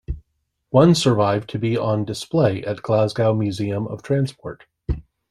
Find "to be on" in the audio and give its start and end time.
1.51-2.05